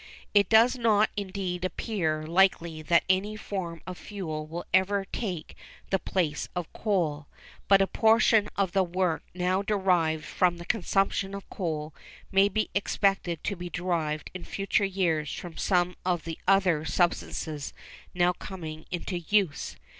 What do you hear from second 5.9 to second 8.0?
the place of coal; but a